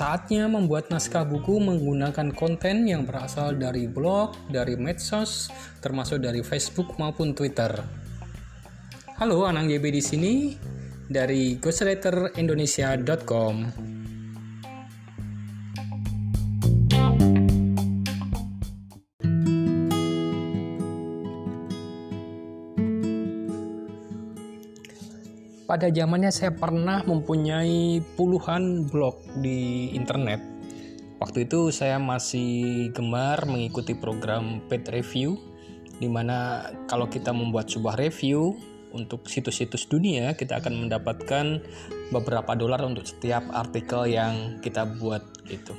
[0.00, 5.52] Saatnya membuat naskah buku menggunakan konten yang berasal dari blog, dari medsos,
[5.84, 7.68] termasuk dari Facebook maupun Twitter.
[9.20, 10.56] Halo, Anang YB di sini
[11.04, 13.99] dari ghostwriterindonesia.com.
[25.70, 30.42] Pada zamannya saya pernah mempunyai puluhan blog di internet.
[31.22, 35.38] Waktu itu saya masih gemar mengikuti program paid review
[36.02, 38.58] di mana kalau kita membuat sebuah review
[38.90, 41.62] untuk situs-situs dunia kita akan mendapatkan
[42.10, 45.78] beberapa dolar untuk setiap artikel yang kita buat gitu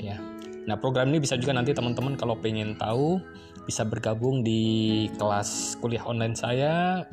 [0.00, 0.16] ya.
[0.64, 3.20] Nah, program ini bisa juga nanti teman-teman kalau pengen tahu
[3.68, 7.04] bisa bergabung di kelas kuliah online saya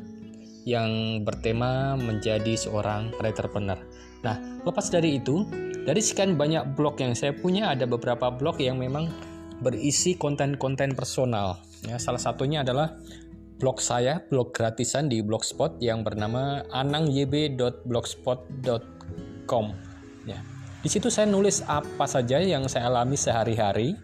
[0.63, 3.75] yang bertema menjadi seorang entrepreneur.
[4.23, 5.43] Nah, lepas dari itu,
[5.83, 9.11] dari sekian banyak blog yang saya punya, ada beberapa blog yang memang
[9.59, 11.59] berisi konten-konten personal.
[11.83, 12.95] Ya, salah satunya adalah
[13.59, 19.65] blog saya, blog gratisan di Blogspot yang bernama anangyb.blogspot.com.
[20.27, 20.43] Ya.
[20.83, 23.95] Di situ saya nulis apa saja yang saya alami sehari-hari.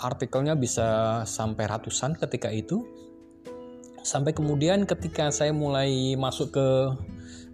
[0.00, 2.84] Artikelnya bisa sampai ratusan ketika itu
[4.04, 6.68] sampai kemudian ketika saya mulai masuk ke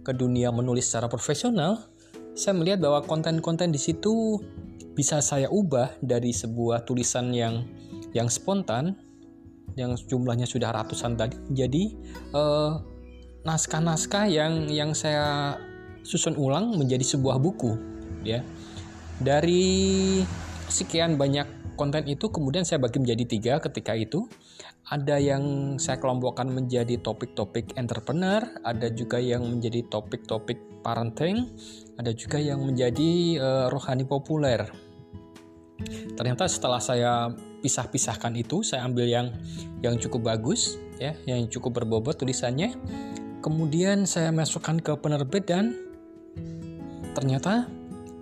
[0.03, 1.87] ke dunia menulis secara profesional,
[2.35, 4.37] saya melihat bahwa konten-konten di situ
[4.91, 7.63] bisa saya ubah dari sebuah tulisan yang
[8.11, 8.99] yang spontan
[9.79, 11.39] yang jumlahnya sudah ratusan tadi.
[11.55, 11.95] Jadi
[12.35, 15.55] naskah naskah-naskah yang yang saya
[16.03, 17.79] susun ulang menjadi sebuah buku
[18.27, 18.43] ya.
[19.21, 20.19] Dari
[20.67, 24.27] sekian banyak konten itu kemudian saya bagi menjadi tiga ketika itu
[24.91, 31.47] ada yang saya kelompokkan menjadi topik-topik entrepreneur, ada juga yang menjadi topik-topik parenting,
[31.95, 34.67] ada juga yang menjadi uh, rohani populer.
[36.19, 37.31] Ternyata setelah saya
[37.63, 39.27] pisah-pisahkan itu, saya ambil yang
[39.79, 42.75] yang cukup bagus, ya, yang cukup berbobot tulisannya.
[43.39, 45.71] Kemudian saya masukkan ke penerbit dan
[47.15, 47.71] ternyata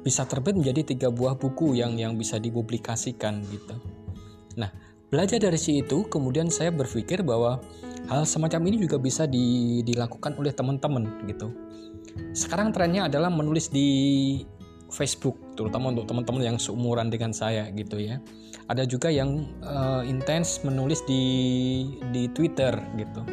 [0.06, 3.75] bisa terbit menjadi tiga buah buku yang yang bisa dipublikasikan gitu.
[4.56, 4.72] Nah,
[5.09, 7.58] Belajar dari si itu, kemudian saya berpikir bahwa
[8.14, 11.50] hal semacam ini juga bisa di, dilakukan oleh teman-teman gitu.
[12.38, 13.90] Sekarang trennya adalah menulis di
[14.94, 18.22] Facebook, terutama untuk teman-teman yang seumuran dengan saya gitu ya.
[18.69, 21.24] Ada juga yang uh, intens menulis di
[22.14, 23.25] di Twitter gitu.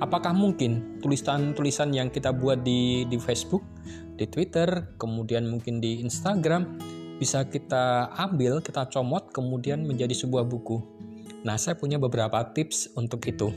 [0.00, 3.60] Apakah mungkin tulisan-tulisan yang kita buat di di Facebook,
[4.16, 6.80] di Twitter, kemudian mungkin di Instagram
[7.20, 10.80] bisa kita ambil, kita comot kemudian menjadi sebuah buku?
[11.40, 13.48] Nah, saya punya beberapa tips untuk itu.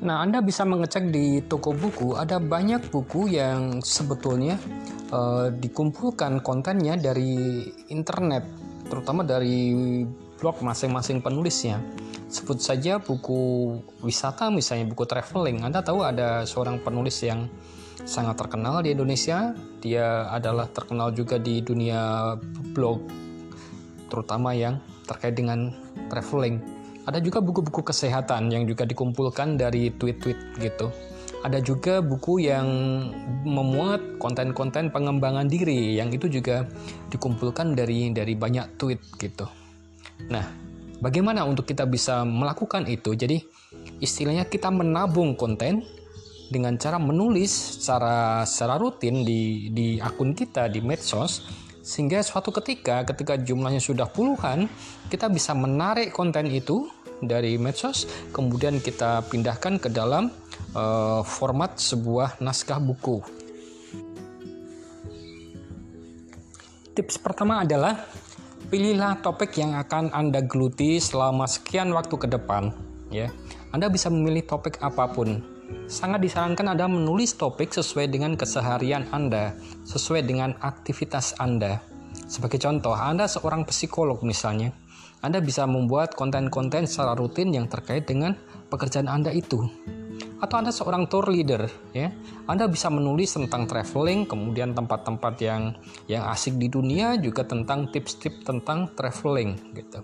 [0.00, 4.58] Nah, Anda bisa mengecek di toko buku, ada banyak buku yang sebetulnya
[5.14, 8.42] uh, dikumpulkan kontennya dari internet,
[8.90, 10.02] terutama dari
[10.36, 11.78] blog masing-masing penulisnya.
[12.30, 13.74] Sebut saja buku
[14.06, 15.66] wisata misalnya buku traveling.
[15.66, 17.50] Anda tahu ada seorang penulis yang
[18.06, 19.50] sangat terkenal di Indonesia.
[19.82, 22.32] Dia adalah terkenal juga di dunia
[22.70, 23.02] blog
[24.06, 24.78] terutama yang
[25.10, 25.74] terkait dengan
[26.06, 26.62] traveling.
[27.02, 30.86] Ada juga buku-buku kesehatan yang juga dikumpulkan dari tweet-tweet gitu.
[31.40, 32.68] Ada juga buku yang
[33.42, 36.68] memuat konten-konten pengembangan diri yang itu juga
[37.10, 39.48] dikumpulkan dari dari banyak tweet gitu.
[40.28, 40.44] Nah,
[41.00, 43.16] Bagaimana untuk kita bisa melakukan itu?
[43.16, 43.40] Jadi
[44.04, 45.80] istilahnya kita menabung konten
[46.52, 51.46] dengan cara menulis secara secara rutin di di akun kita di medsos
[51.80, 54.68] sehingga suatu ketika ketika jumlahnya sudah puluhan
[55.08, 56.90] kita bisa menarik konten itu
[57.24, 60.28] dari medsos kemudian kita pindahkan ke dalam
[60.76, 63.24] uh, format sebuah naskah buku.
[66.90, 68.04] Tips pertama adalah
[68.70, 72.70] Pilihlah topik yang akan Anda geluti selama sekian waktu ke depan,
[73.10, 73.26] ya.
[73.74, 75.42] Anda bisa memilih topik apa pun.
[75.90, 79.58] Sangat disarankan Anda menulis topik sesuai dengan keseharian Anda,
[79.90, 81.82] sesuai dengan aktivitas Anda.
[82.30, 84.70] Sebagai contoh, Anda seorang psikolog misalnya.
[85.18, 88.38] Anda bisa membuat konten-konten secara rutin yang terkait dengan
[88.70, 89.66] pekerjaan Anda itu
[90.40, 92.08] atau Anda seorang tour leader ya.
[92.48, 95.76] Anda bisa menulis tentang traveling, kemudian tempat-tempat yang
[96.08, 100.00] yang asik di dunia juga tentang tips-tips tentang traveling gitu.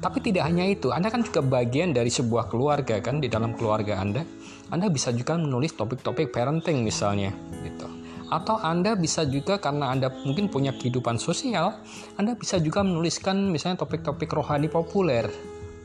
[0.00, 4.00] Tapi tidak hanya itu, Anda kan juga bagian dari sebuah keluarga kan di dalam keluarga
[4.00, 4.24] Anda.
[4.72, 7.30] Anda bisa juga menulis topik-topik parenting misalnya
[7.62, 7.86] gitu.
[8.26, 11.78] Atau Anda bisa juga karena Anda mungkin punya kehidupan sosial,
[12.18, 15.30] Anda bisa juga menuliskan misalnya topik-topik rohani populer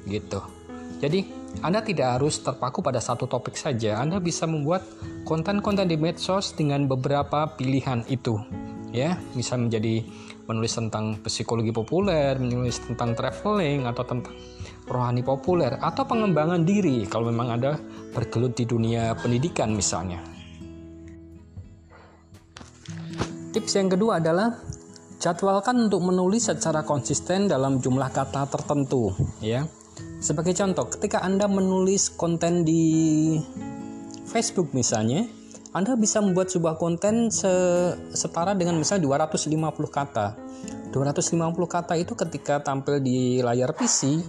[0.09, 0.41] gitu.
[1.01, 1.25] Jadi,
[1.65, 3.97] Anda tidak harus terpaku pada satu topik saja.
[3.97, 4.85] Anda bisa membuat
[5.25, 8.37] konten-konten di medsos dengan beberapa pilihan itu.
[8.93, 10.05] Ya, bisa menjadi
[10.45, 14.35] menulis tentang psikologi populer, menulis tentang traveling atau tentang
[14.85, 17.79] rohani populer atau pengembangan diri kalau memang Anda
[18.11, 20.19] bergelut di dunia pendidikan misalnya.
[23.51, 24.59] Tips yang kedua adalah
[25.19, 29.11] jadwalkan untuk menulis secara konsisten dalam jumlah kata tertentu
[29.43, 29.63] ya.
[30.21, 33.35] Sebagai contoh, ketika Anda menulis konten di
[34.29, 35.25] Facebook misalnya,
[35.73, 37.33] Anda bisa membuat sebuah konten
[38.13, 40.37] setara dengan misalnya 250 kata.
[40.91, 41.31] 250
[41.65, 44.19] kata itu ketika tampil di layar PC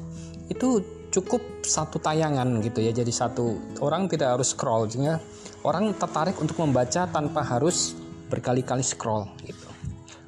[0.49, 0.69] itu
[1.13, 2.95] cukup satu tayangan gitu ya.
[2.95, 5.21] Jadi satu orang tidak harus scroll sehingga
[5.67, 7.99] orang tertarik untuk membaca tanpa harus
[8.33, 9.69] berkali-kali scroll gitu.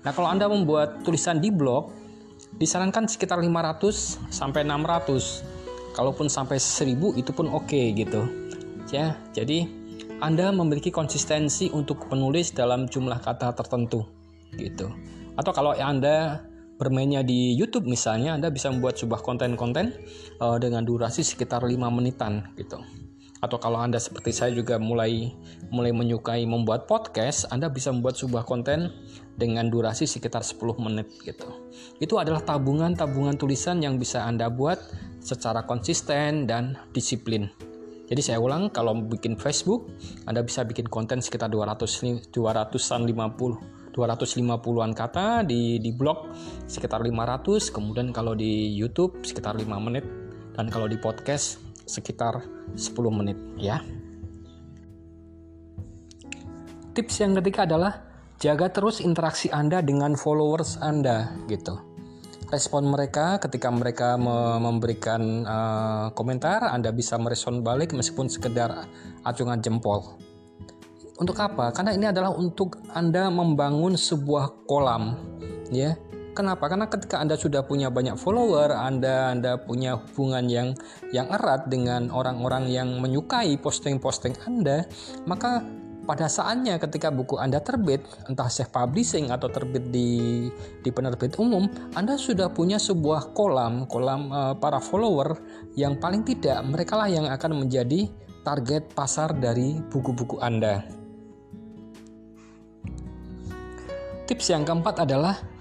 [0.04, 2.03] Nah, kalau Anda membuat tulisan di blog
[2.58, 8.26] disarankan sekitar 500 sampai 600 kalaupun sampai 1000 itu pun oke okay, gitu.
[8.90, 9.66] Ya jadi
[10.22, 14.06] Anda memiliki konsistensi untuk menulis dalam jumlah kata tertentu
[14.54, 14.90] gitu.
[15.34, 16.46] Atau kalau Anda
[16.78, 19.94] bermainnya di YouTube misalnya Anda bisa membuat sebuah konten-konten
[20.42, 22.82] uh, dengan durasi sekitar 5 menitan gitu
[23.44, 25.36] atau kalau Anda seperti saya juga mulai
[25.68, 28.88] mulai menyukai membuat podcast, Anda bisa membuat sebuah konten
[29.36, 31.68] dengan durasi sekitar 10 menit gitu.
[32.00, 34.80] Itu adalah tabungan-tabungan tulisan yang bisa Anda buat
[35.20, 37.52] secara konsisten dan disiplin.
[38.04, 39.88] Jadi saya ulang, kalau bikin Facebook,
[40.28, 46.34] Anda bisa bikin konten sekitar 200 200-an 50 250-an kata di di blog
[46.66, 50.02] sekitar 500, kemudian kalau di YouTube sekitar 5 menit
[50.58, 52.44] dan kalau di podcast sekitar
[52.74, 52.80] 10
[53.12, 53.80] menit ya.
[56.94, 58.06] Tips yang ketiga adalah
[58.38, 61.74] jaga terus interaksi Anda dengan followers Anda gitu.
[62.52, 64.14] Respon mereka ketika mereka
[64.60, 68.86] memberikan uh, komentar Anda bisa merespon balik meskipun sekedar
[69.26, 70.14] acungan jempol.
[71.18, 71.74] Untuk apa?
[71.74, 75.18] Karena ini adalah untuk Anda membangun sebuah kolam
[75.74, 75.98] ya
[76.34, 76.66] Kenapa?
[76.66, 80.74] Karena ketika Anda sudah punya banyak follower, Anda Anda punya hubungan yang
[81.14, 84.82] yang erat dengan orang-orang yang menyukai posting-posting Anda,
[85.30, 85.62] maka
[86.04, 90.50] pada saatnya ketika buku Anda terbit, entah self publishing atau terbit di
[90.82, 95.38] di penerbit umum, Anda sudah punya sebuah kolam, kolam uh, para follower
[95.78, 98.10] yang paling tidak mereka lah yang akan menjadi
[98.42, 100.82] target pasar dari buku-buku Anda.
[104.24, 105.53] Tips yang keempat adalah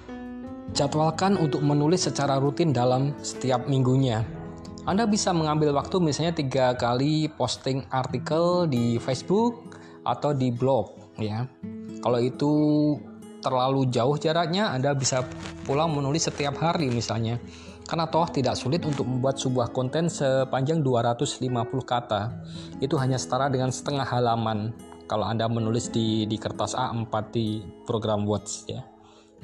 [0.74, 4.26] jadwalkan untuk menulis secara rutin dalam setiap minggunya.
[4.84, 11.48] Anda bisa mengambil waktu misalnya tiga kali posting artikel di Facebook, atau di blog ya.
[12.04, 12.52] Kalau itu
[13.40, 15.24] terlalu jauh jaraknya, Anda bisa
[15.64, 17.40] pulang menulis setiap hari misalnya.
[17.84, 21.44] Karena toh tidak sulit untuk membuat sebuah konten sepanjang 250
[21.84, 22.32] kata.
[22.80, 24.72] Itu hanya setara dengan setengah halaman
[25.08, 28.88] kalau Anda menulis di di kertas A4 di program Words ya.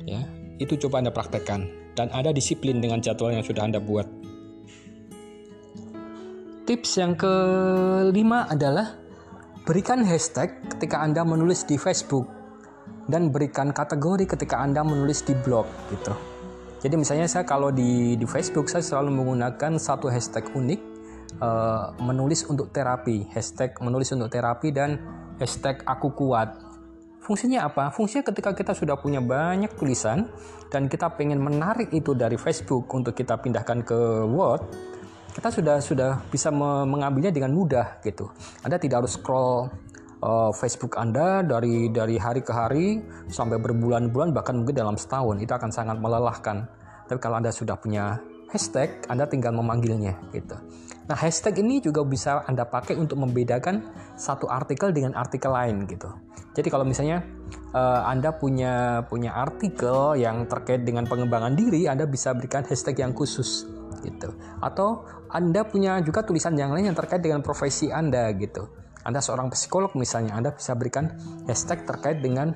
[0.08, 0.24] Ya,
[0.60, 4.08] itu coba Anda praktekkan dan ada disiplin dengan jadwal yang sudah Anda buat.
[6.70, 9.10] Tips yang kelima adalah
[9.70, 12.26] Berikan hashtag ketika Anda menulis di Facebook
[13.06, 16.10] dan berikan kategori ketika Anda menulis di blog gitu.
[16.82, 20.82] Jadi misalnya saya kalau di di Facebook saya selalu menggunakan satu hashtag unik
[21.38, 24.98] uh, menulis untuk terapi, hashtag menulis untuk terapi dan
[25.38, 26.50] hashtag aku kuat.
[27.20, 27.92] Fungsinya apa?
[27.94, 30.28] Fungsinya ketika kita sudah punya banyak tulisan
[30.72, 34.64] dan kita pengen menarik itu dari Facebook untuk kita pindahkan ke Word,
[35.36, 38.32] kita sudah sudah bisa mengambilnya dengan mudah gitu.
[38.66, 39.70] Anda tidak harus scroll
[40.24, 43.00] uh, Facebook Anda dari dari hari ke hari
[43.32, 46.68] sampai berbulan-bulan bahkan mungkin dalam setahun itu akan sangat melelahkan.
[47.10, 50.58] Tapi kalau Anda sudah punya hashtag, Anda tinggal memanggilnya gitu.
[51.10, 53.82] Nah, hashtag ini juga bisa Anda pakai untuk membedakan
[54.14, 56.10] satu artikel dengan artikel lain gitu.
[56.54, 57.26] Jadi kalau misalnya
[57.74, 63.18] uh, Anda punya punya artikel yang terkait dengan pengembangan diri, Anda bisa berikan hashtag yang
[63.18, 63.66] khusus
[64.06, 64.38] gitu.
[64.62, 68.70] Atau Anda punya juga tulisan yang lain yang terkait dengan profesi Anda gitu.
[69.02, 71.16] Anda seorang psikolog misalnya, Anda bisa berikan
[71.50, 72.54] hashtag terkait dengan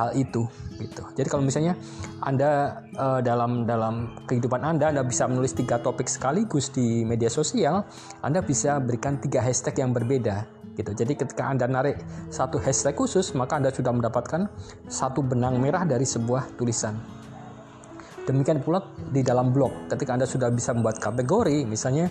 [0.00, 0.48] hal itu
[0.80, 1.04] gitu.
[1.12, 1.76] Jadi kalau misalnya
[2.24, 7.84] Anda uh, dalam dalam kehidupan Anda Anda bisa menulis tiga topik sekaligus di media sosial,
[8.24, 10.48] Anda bisa berikan tiga hashtag yang berbeda
[10.80, 10.96] gitu.
[10.96, 12.00] Jadi ketika Anda narik
[12.32, 14.48] satu hashtag khusus, maka Anda sudah mendapatkan
[14.88, 16.96] satu benang merah dari sebuah tulisan.
[18.24, 22.08] Demikian pula di dalam blog, ketika Anda sudah bisa membuat kategori, misalnya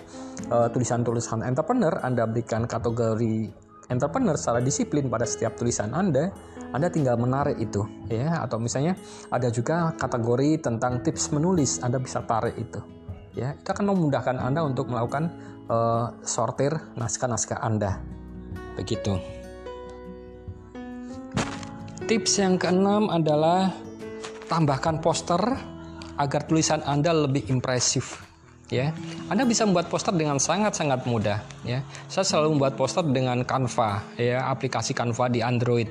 [0.52, 3.48] uh, tulisan-tulisan entrepreneur, Anda berikan kategori
[3.88, 6.28] entrepreneur secara disiplin pada setiap tulisan Anda,
[6.70, 8.94] Anda tinggal menarik itu ya atau misalnya
[9.30, 12.80] ada juga kategori tentang tips menulis, Anda bisa tarik itu.
[13.34, 15.30] Ya, itu akan memudahkan Anda untuk melakukan
[15.70, 18.02] uh, sortir naskah-naskah Anda.
[18.74, 19.18] Begitu.
[22.10, 23.70] Tips yang keenam adalah
[24.50, 25.38] tambahkan poster
[26.18, 28.18] agar tulisan Anda lebih impresif
[28.70, 28.90] ya.
[29.30, 31.86] Anda bisa membuat poster dengan sangat-sangat mudah ya.
[32.10, 35.86] Saya selalu membuat poster dengan Canva ya, aplikasi Canva di Android.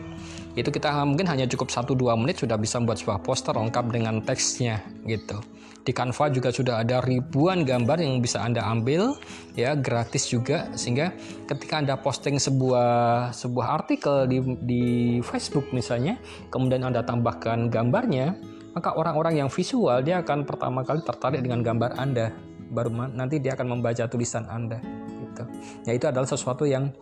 [0.59, 4.83] Itu kita mungkin hanya cukup 1-2 menit sudah bisa membuat sebuah poster lengkap dengan teksnya
[5.07, 5.39] gitu.
[5.79, 9.15] Di Canva juga sudah ada ribuan gambar yang bisa Anda ambil
[9.55, 11.15] ya, gratis juga sehingga
[11.47, 14.83] ketika Anda posting sebuah sebuah artikel di di
[15.23, 16.19] Facebook misalnya,
[16.51, 18.35] kemudian Anda tambahkan gambarnya,
[18.75, 22.35] maka orang-orang yang visual dia akan pertama kali tertarik dengan gambar Anda
[22.69, 24.77] baru nanti dia akan membaca tulisan Anda
[25.09, 25.43] gitu.
[25.89, 26.93] Ya itu adalah sesuatu yang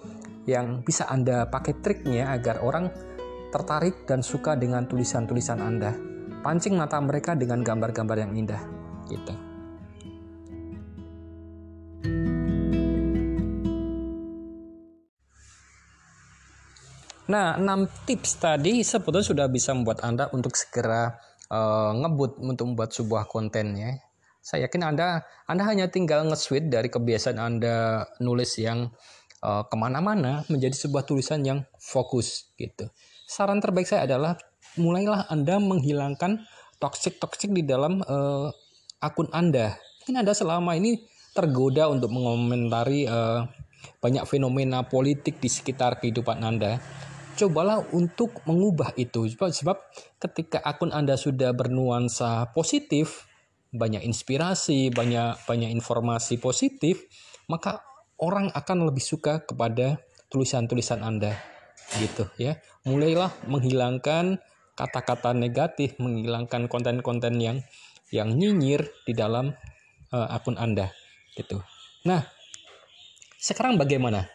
[0.48, 2.88] yang bisa Anda pakai triknya agar orang
[3.50, 5.96] tertarik dan suka dengan tulisan-tulisan Anda.
[6.44, 8.62] Pancing mata mereka dengan gambar-gambar yang indah
[9.10, 9.34] gitu.
[17.28, 21.12] Nah, 6 tips tadi sebetulnya sudah bisa membuat Anda untuk segera
[21.52, 24.00] uh, ngebut untuk membuat sebuah konten ya.
[24.40, 28.88] Saya yakin Anda Anda hanya tinggal nge-switch dari kebiasaan Anda nulis yang
[29.44, 32.88] uh, ke mana-mana menjadi sebuah tulisan yang fokus gitu.
[33.28, 34.40] Saran terbaik saya adalah
[34.80, 36.48] mulailah Anda menghilangkan
[36.80, 38.48] toxic-toxic di dalam uh,
[39.04, 39.76] akun Anda.
[40.02, 41.04] Mungkin Anda selama ini
[41.36, 43.44] tergoda untuk mengomentari uh,
[44.00, 46.80] banyak fenomena politik di sekitar kehidupan Anda
[47.38, 49.78] cobalah untuk mengubah itu sebab, sebab
[50.18, 53.30] ketika akun Anda sudah bernuansa positif
[53.70, 57.04] banyak inspirasi, banyak banyak informasi positif,
[57.52, 57.84] maka
[58.18, 60.00] orang akan lebih suka kepada
[60.32, 61.57] tulisan-tulisan Anda.
[61.96, 62.60] Gitu ya.
[62.84, 64.44] Mulailah menghilangkan
[64.76, 67.58] kata-kata negatif, menghilangkan konten-konten yang
[68.12, 69.52] yang nyinyir di dalam
[70.12, 70.92] uh, akun Anda
[71.36, 71.60] gitu.
[72.08, 72.24] Nah,
[73.38, 74.28] sekarang bagaimana?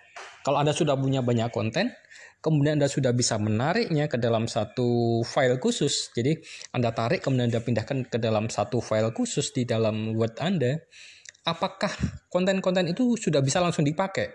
[0.43, 1.95] Kalau Anda sudah punya banyak konten,
[2.43, 6.11] kemudian Anda sudah bisa menariknya ke dalam satu file khusus.
[6.13, 6.35] Jadi
[6.75, 10.83] Anda tarik kemudian Anda pindahkan ke dalam satu file khusus di dalam Word Anda.
[11.43, 11.91] Apakah
[12.31, 14.31] konten-konten itu sudah bisa langsung dipakai?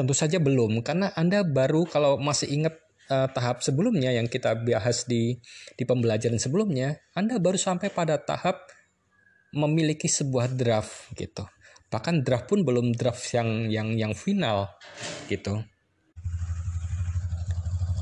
[0.00, 2.72] Tentu saja belum, karena Anda baru kalau masih ingat
[3.12, 5.36] uh, tahap sebelumnya yang kita bahas di
[5.76, 8.64] di pembelajaran sebelumnya, Anda baru sampai pada tahap
[9.52, 11.44] memiliki sebuah draft gitu.
[11.92, 14.72] Bahkan draft pun belum draft yang yang yang final
[15.28, 15.60] gitu.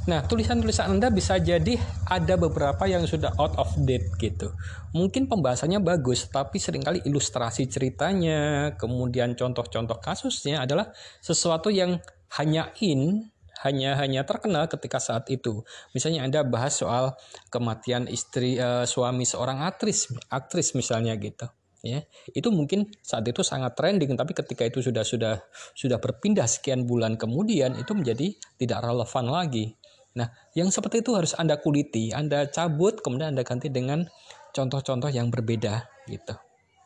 [0.09, 1.77] Nah, tulisan-tulisan Anda bisa jadi
[2.09, 4.57] ada beberapa yang sudah out of date gitu.
[4.97, 12.01] Mungkin pembahasannya bagus, tapi sering kali ilustrasi ceritanya, kemudian contoh-contoh kasusnya adalah sesuatu yang
[12.41, 13.29] hanya in,
[13.61, 15.61] hanya hanya terkenal ketika saat itu.
[15.93, 17.13] Misalnya Anda bahas soal
[17.53, 22.03] kematian istri uh, suami seorang aktris, aktris misalnya gitu ya
[22.35, 25.39] itu mungkin saat itu sangat trending tapi ketika itu sudah sudah
[25.79, 29.79] sudah berpindah sekian bulan kemudian itu menjadi tidak relevan lagi
[30.17, 34.09] Nah, yang seperti itu harus Anda kuliti, Anda cabut, kemudian Anda ganti dengan
[34.57, 36.35] contoh-contoh yang berbeda gitu.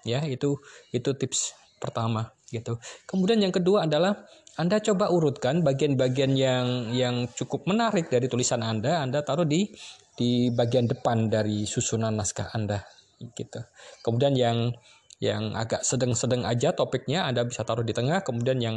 [0.03, 0.59] Ya, itu
[0.91, 2.79] itu tips pertama gitu.
[3.07, 4.27] Kemudian yang kedua adalah
[4.61, 9.73] Anda coba urutkan bagian-bagian yang yang cukup menarik dari tulisan Anda, Anda taruh di
[10.13, 12.85] di bagian depan dari susunan naskah Anda
[13.33, 13.65] gitu.
[14.05, 14.59] Kemudian yang
[15.23, 18.77] yang agak sedang-sedang aja topiknya Anda bisa taruh di tengah, kemudian yang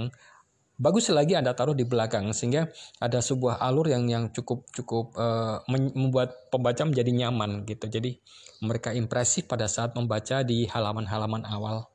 [0.76, 2.68] bagus lagi Anda taruh di belakang sehingga
[3.00, 7.88] ada sebuah alur yang yang cukup cukup uh, membuat pembaca menjadi nyaman gitu.
[7.88, 8.20] Jadi
[8.64, 11.88] mereka impresif pada saat membaca di halaman-halaman awal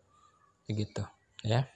[0.69, 1.05] begitu
[1.45, 1.69] ya.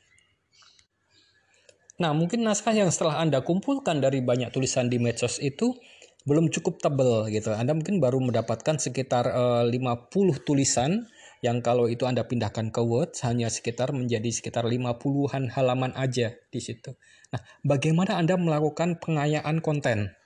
[1.94, 5.78] Nah, mungkin naskah yang setelah Anda kumpulkan dari banyak tulisan di medsos itu
[6.26, 7.54] belum cukup tebal gitu.
[7.54, 11.06] Anda mungkin baru mendapatkan sekitar uh, eh, 50 tulisan
[11.44, 16.60] yang kalau itu Anda pindahkan ke Word hanya sekitar menjadi sekitar 50-an halaman aja di
[16.64, 16.96] situ.
[17.36, 20.16] Nah, bagaimana Anda melakukan pengayaan konten?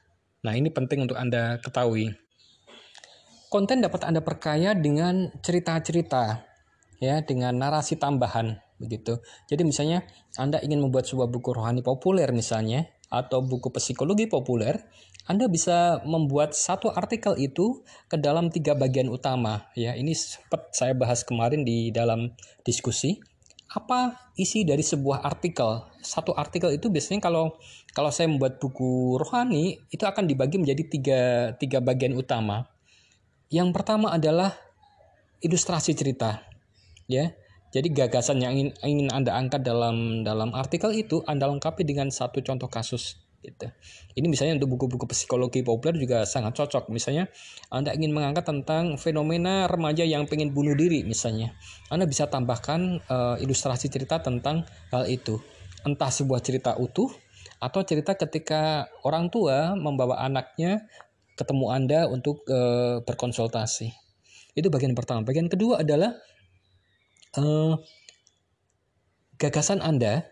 [0.46, 2.14] Nah, ini penting untuk Anda ketahui.
[3.50, 6.46] Konten dapat Anda perkaya dengan cerita-cerita
[7.02, 9.18] ya, dengan narasi tambahan begitu.
[9.50, 10.06] Jadi misalnya
[10.38, 14.86] Anda ingin membuat sebuah buku rohani populer misalnya atau buku psikologi populer,
[15.28, 19.68] anda bisa membuat satu artikel itu ke dalam tiga bagian utama.
[19.76, 22.32] Ya, ini sempat saya bahas kemarin di dalam
[22.64, 23.20] diskusi.
[23.68, 25.84] Apa isi dari sebuah artikel?
[26.00, 27.60] Satu artikel itu biasanya kalau
[27.92, 31.20] kalau saya membuat buku rohani itu akan dibagi menjadi tiga
[31.60, 32.64] tiga bagian utama.
[33.52, 34.56] Yang pertama adalah
[35.44, 36.40] ilustrasi cerita,
[37.04, 37.36] ya.
[37.68, 42.40] Jadi gagasan yang ingin, ingin Anda angkat dalam dalam artikel itu Anda lengkapi dengan satu
[42.40, 43.70] contoh kasus gitu.
[44.18, 46.90] Ini misalnya untuk buku-buku psikologi populer juga sangat cocok.
[46.90, 47.30] Misalnya
[47.70, 51.54] Anda ingin mengangkat tentang fenomena remaja yang pengen bunuh diri misalnya.
[51.88, 55.38] Anda bisa tambahkan uh, ilustrasi cerita tentang hal itu.
[55.86, 57.10] Entah sebuah cerita utuh
[57.58, 60.86] atau cerita ketika orang tua membawa anaknya
[61.38, 63.94] ketemu Anda untuk uh, berkonsultasi.
[64.58, 65.22] Itu bagian pertama.
[65.22, 66.18] Bagian kedua adalah
[67.38, 67.78] uh,
[69.38, 70.26] gagasan Anda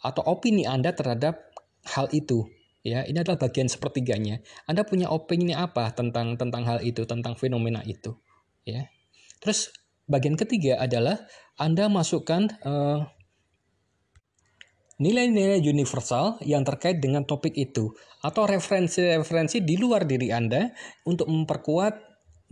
[0.00, 1.49] atau opini Anda terhadap
[1.90, 2.46] hal itu
[2.80, 7.84] ya ini adalah bagian sepertiganya Anda punya opini apa tentang tentang hal itu tentang fenomena
[7.84, 8.16] itu
[8.64, 8.88] ya
[9.42, 9.74] terus
[10.08, 11.20] bagian ketiga adalah
[11.60, 13.04] Anda masukkan uh,
[15.00, 20.68] nilai-nilai universal yang terkait dengan topik itu atau referensi-referensi di luar diri Anda
[21.08, 21.94] untuk memperkuat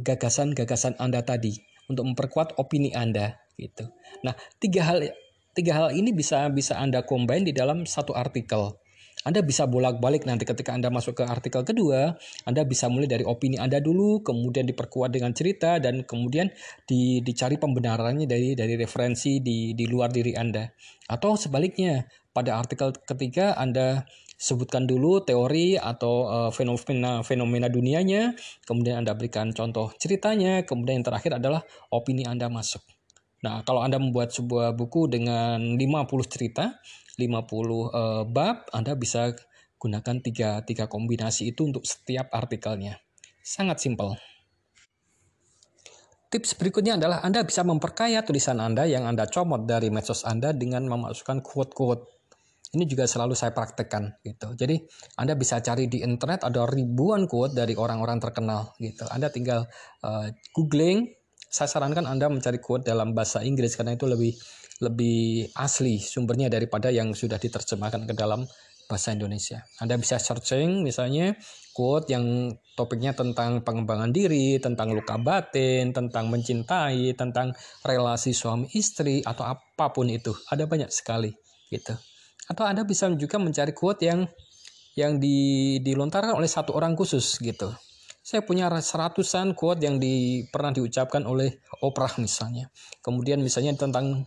[0.00, 1.52] gagasan-gagasan Anda tadi
[1.92, 3.92] untuk memperkuat opini Anda gitu.
[4.24, 5.12] Nah, tiga hal
[5.52, 8.80] tiga hal ini bisa bisa Anda combine di dalam satu artikel.
[9.26, 12.14] Anda bisa bolak-balik nanti ketika Anda masuk ke artikel kedua,
[12.46, 16.50] Anda bisa mulai dari opini Anda dulu, kemudian diperkuat dengan cerita dan kemudian
[16.86, 20.66] di, dicari pembenarannya dari dari referensi di di luar diri Anda.
[21.10, 24.06] Atau sebaliknya, pada artikel ketiga Anda
[24.38, 31.06] sebutkan dulu teori atau uh, fenomena fenomena dunianya, kemudian Anda berikan contoh ceritanya, kemudian yang
[31.10, 32.86] terakhir adalah opini Anda masuk.
[33.42, 35.78] Nah, kalau Anda membuat sebuah buku dengan 50
[36.26, 36.78] cerita,
[37.18, 39.34] 50 uh, eh, bab, Anda bisa
[39.78, 43.02] gunakan tiga, tiga kombinasi itu untuk setiap artikelnya.
[43.42, 44.14] Sangat simpel.
[46.28, 50.84] Tips berikutnya adalah Anda bisa memperkaya tulisan Anda yang Anda comot dari medsos Anda dengan
[50.84, 52.18] memasukkan quote-quote
[52.76, 54.52] ini juga selalu saya praktekkan gitu.
[54.52, 54.76] Jadi
[55.16, 59.08] Anda bisa cari di internet ada ribuan quote dari orang-orang terkenal gitu.
[59.08, 59.64] Anda tinggal
[60.04, 61.08] uh, googling.
[61.48, 64.36] Saya sarankan Anda mencari quote dalam bahasa Inggris karena itu lebih
[64.78, 68.46] lebih asli sumbernya daripada yang sudah diterjemahkan ke dalam
[68.88, 69.60] bahasa Indonesia.
[69.82, 71.36] Anda bisa searching misalnya
[71.76, 77.52] quote yang topiknya tentang pengembangan diri, tentang luka batin, tentang mencintai, tentang
[77.84, 80.32] relasi suami istri atau apa pun itu.
[80.48, 81.30] Ada banyak sekali
[81.68, 81.92] gitu.
[82.48, 84.24] Atau Anda bisa juga mencari quote yang
[84.98, 87.70] yang di, dilontarkan oleh satu orang khusus gitu.
[88.24, 92.66] Saya punya seratusan quote yang di, pernah diucapkan oleh Oprah misalnya.
[92.98, 94.26] Kemudian misalnya tentang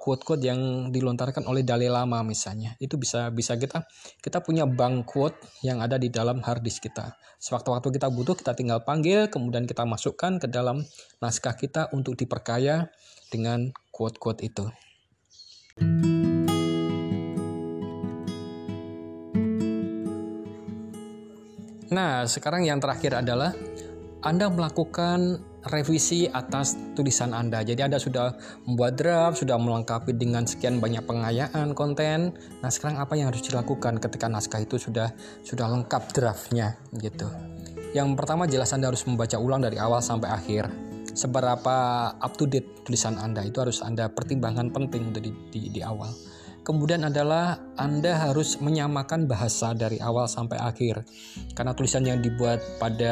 [0.00, 2.76] quote-quote yang dilontarkan oleh Dalai Lama misalnya.
[2.80, 3.84] Itu bisa bisa kita
[4.24, 7.16] kita punya bank quote yang ada di dalam hard disk kita.
[7.36, 10.80] Sewaktu-waktu kita butuh kita tinggal panggil kemudian kita masukkan ke dalam
[11.20, 12.88] naskah kita untuk diperkaya
[13.28, 14.64] dengan quote-quote itu.
[21.90, 23.50] Nah, sekarang yang terakhir adalah
[24.22, 27.60] Anda melakukan revisi atas tulisan Anda.
[27.60, 28.32] Jadi Anda sudah
[28.64, 32.32] membuat draft, sudah melengkapi dengan sekian banyak pengayaan konten.
[32.64, 35.12] Nah, sekarang apa yang harus dilakukan ketika naskah itu sudah
[35.44, 37.28] sudah lengkap draftnya gitu.
[37.92, 40.70] Yang pertama jelas Anda harus membaca ulang dari awal sampai akhir.
[41.10, 41.76] Seberapa
[42.14, 46.08] up to date tulisan Anda itu harus Anda pertimbangkan penting untuk di, di, di awal.
[46.70, 51.02] Kemudian adalah Anda harus menyamakan bahasa dari awal sampai akhir.
[51.50, 53.10] Karena tulisan yang dibuat pada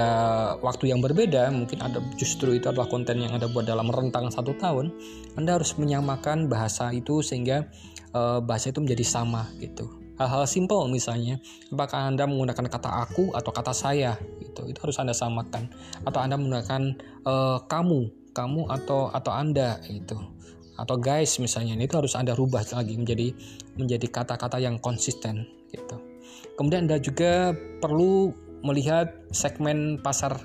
[0.62, 4.54] waktu yang berbeda, mungkin ada justru itu adalah konten yang Anda buat dalam rentang satu
[4.62, 4.94] tahun.
[5.34, 7.66] Anda harus menyamakan bahasa itu sehingga
[8.14, 9.90] uh, bahasa itu menjadi sama gitu.
[10.22, 11.42] Hal-hal simpel misalnya,
[11.74, 14.70] apakah Anda menggunakan kata aku atau kata saya gitu.
[14.70, 15.66] Itu harus Anda samakan.
[16.06, 16.94] Atau Anda menggunakan
[17.26, 20.14] uh, kamu, kamu atau atau Anda itu
[20.78, 23.34] atau guys misalnya ini itu harus anda rubah lagi menjadi
[23.74, 25.98] menjadi kata-kata yang konsisten gitu.
[26.54, 27.50] Kemudian anda juga
[27.82, 28.30] perlu
[28.62, 30.38] melihat segmen pasar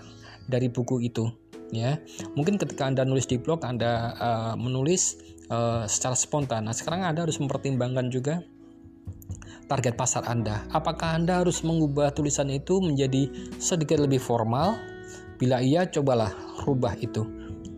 [0.49, 1.29] dari buku itu
[1.69, 2.01] ya.
[2.33, 5.21] Mungkin ketika anda nulis di blog anda uh, menulis
[5.53, 6.65] uh, secara spontan.
[6.65, 8.41] Nah sekarang anda harus mempertimbangkan juga
[9.69, 10.65] target pasar anda.
[10.73, 13.29] Apakah anda harus mengubah tulisan itu menjadi
[13.61, 14.77] sedikit lebih formal?
[15.37, 16.33] Bila iya cobalah
[16.65, 17.21] rubah itu.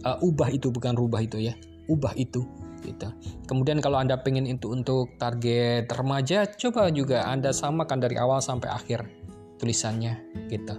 [0.08, 1.58] Uh, ubah itu bukan rubah itu ya
[1.88, 2.46] ubah itu
[2.86, 3.10] gitu.
[3.50, 8.70] Kemudian kalau Anda pengen itu untuk target remaja, coba juga Anda samakan dari awal sampai
[8.70, 9.10] akhir
[9.58, 10.14] tulisannya
[10.54, 10.78] gitu.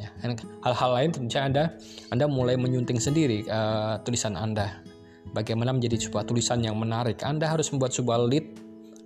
[0.00, 0.12] Ya,
[0.64, 1.64] hal-hal lain tentunya Anda
[2.12, 4.80] Anda mulai menyunting sendiri uh, tulisan Anda.
[5.36, 7.20] Bagaimana menjadi sebuah tulisan yang menarik.
[7.20, 8.46] Anda harus membuat sebuah lead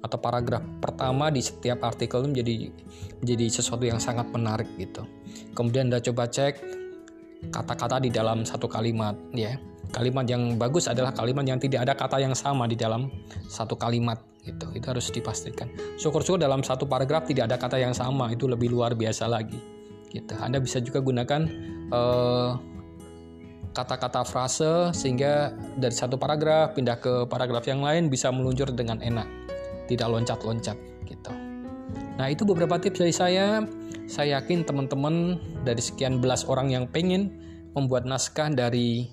[0.01, 2.73] atau paragraf pertama di setiap artikel menjadi
[3.21, 5.03] menjadi sesuatu yang sangat menarik gitu.
[5.59, 6.63] Kemudian Anda coba cek
[7.51, 9.57] kata-kata di dalam satu kalimat ya
[9.91, 13.11] kalimat yang bagus adalah kalimat yang tidak ada kata yang sama di dalam
[13.51, 15.69] satu kalimat gitu itu harus dipastikan
[16.01, 19.59] syukur-syukur dalam satu paragraf tidak ada kata yang sama itu lebih luar biasa lagi
[20.11, 21.45] gitu anda bisa juga gunakan
[21.93, 22.71] uh,
[23.71, 29.27] kata-kata frase sehingga dari satu paragraf pindah ke paragraf yang lain bisa meluncur dengan enak,
[29.87, 30.77] tidak loncat-loncat
[31.07, 31.33] gitu.
[32.19, 33.47] Nah, itu beberapa tips dari saya.
[34.11, 37.31] Saya yakin teman-teman dari sekian belas orang yang pengen
[37.79, 39.07] membuat naskah dari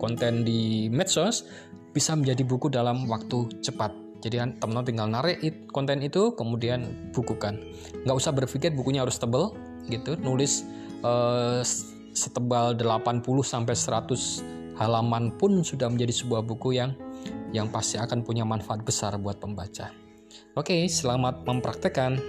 [0.00, 1.44] konten di medsos
[1.92, 3.92] bisa menjadi buku dalam waktu cepat.
[4.20, 5.36] Jadi kan teman-teman tinggal narik
[5.72, 7.60] konten itu kemudian bukukan.
[8.04, 9.52] Nggak usah berpikir bukunya harus tebel
[9.88, 10.64] gitu, nulis
[11.04, 11.64] uh,
[12.12, 16.96] setebal 80 sampai 100 halaman pun sudah menjadi sebuah buku yang
[17.52, 19.92] yang pasti akan punya manfaat besar buat pembaca.
[20.54, 22.20] Oke, selamat mempraktekkan.